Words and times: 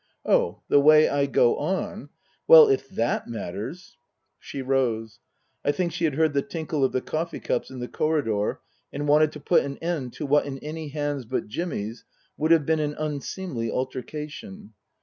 "Oh 0.25 0.63
the 0.67 0.79
way 0.79 1.07
I 1.07 1.27
go 1.27 1.57
on 1.57 2.09
Well, 2.47 2.69
if 2.69 2.89
that 2.89 3.27
matters" 3.27 3.97
She 4.39 4.63
rose. 4.63 5.19
I 5.63 5.71
think 5.71 5.91
she 5.91 6.05
had 6.05 6.15
heard 6.15 6.33
the 6.33 6.41
tinkle 6.41 6.83
of 6.83 6.91
the 6.91 7.01
coffee 7.01 7.39
cups 7.39 7.69
in 7.69 7.77
the 7.81 7.87
corridor 7.87 8.61
and 8.91 9.07
wanted 9.07 9.31
to 9.33 9.39
put 9.39 9.63
an 9.63 9.77
end 9.77 10.13
to 10.13 10.25
what 10.25 10.47
in 10.47 10.57
any 10.57 10.87
hands 10.87 11.25
but 11.25 11.45
Jimmy's 11.47 12.03
would 12.35 12.49
have 12.49 12.65
been 12.65 12.79
an 12.79 12.95
unseemly 12.97 13.69
alter 13.69 14.01
cation. 14.01 14.73